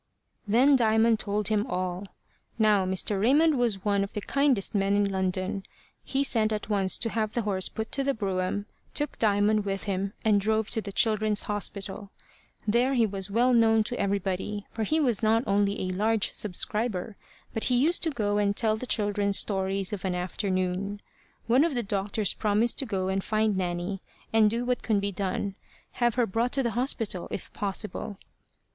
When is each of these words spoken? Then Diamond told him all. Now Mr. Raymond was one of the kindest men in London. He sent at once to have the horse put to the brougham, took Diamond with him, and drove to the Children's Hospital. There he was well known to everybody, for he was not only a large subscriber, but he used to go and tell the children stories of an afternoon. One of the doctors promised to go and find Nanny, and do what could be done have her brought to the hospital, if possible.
Then 0.47 0.75
Diamond 0.75 1.19
told 1.19 1.49
him 1.49 1.63
all. 1.67 2.07
Now 2.57 2.87
Mr. 2.87 3.21
Raymond 3.21 3.55
was 3.59 3.85
one 3.85 4.03
of 4.03 4.13
the 4.13 4.21
kindest 4.21 4.73
men 4.73 4.95
in 4.95 5.07
London. 5.11 5.61
He 6.03 6.23
sent 6.23 6.51
at 6.51 6.69
once 6.69 6.97
to 6.97 7.09
have 7.11 7.33
the 7.33 7.43
horse 7.43 7.69
put 7.69 7.91
to 7.91 8.03
the 8.03 8.15
brougham, 8.15 8.65
took 8.95 9.19
Diamond 9.19 9.63
with 9.63 9.83
him, 9.83 10.13
and 10.25 10.41
drove 10.41 10.71
to 10.71 10.81
the 10.81 10.91
Children's 10.91 11.43
Hospital. 11.43 12.09
There 12.67 12.95
he 12.95 13.05
was 13.05 13.29
well 13.29 13.53
known 13.53 13.83
to 13.83 13.99
everybody, 13.99 14.65
for 14.71 14.81
he 14.81 14.99
was 14.99 15.21
not 15.21 15.43
only 15.45 15.79
a 15.81 15.93
large 15.93 16.31
subscriber, 16.31 17.15
but 17.53 17.65
he 17.65 17.77
used 17.77 18.01
to 18.01 18.09
go 18.09 18.39
and 18.39 18.57
tell 18.57 18.77
the 18.77 18.87
children 18.87 19.33
stories 19.33 19.93
of 19.93 20.03
an 20.03 20.15
afternoon. 20.15 20.99
One 21.45 21.63
of 21.63 21.75
the 21.75 21.83
doctors 21.83 22.33
promised 22.33 22.79
to 22.79 22.87
go 22.87 23.07
and 23.07 23.23
find 23.23 23.55
Nanny, 23.55 24.01
and 24.33 24.49
do 24.49 24.65
what 24.65 24.81
could 24.81 24.99
be 24.99 25.11
done 25.11 25.53
have 26.01 26.15
her 26.15 26.25
brought 26.25 26.53
to 26.53 26.63
the 26.63 26.71
hospital, 26.71 27.27
if 27.29 27.53
possible. 27.53 28.17